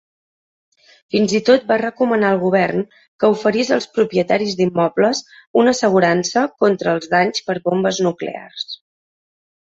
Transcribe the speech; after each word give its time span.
Fins 1.15 1.33
i 1.39 1.39
tot 1.47 1.65
va 1.71 1.75
recomanar 1.81 2.29
al 2.35 2.39
govern 2.43 2.79
que 3.23 3.27
oferís 3.33 3.69
als 3.75 3.87
propietaris 3.97 4.55
d'immobles 4.61 5.21
una 5.63 5.73
assegurança 5.77 6.45
contra 6.65 6.95
els 6.97 7.11
danys 7.13 7.45
per 7.51 7.57
bombes 7.69 8.01
nuclears. 8.07 8.65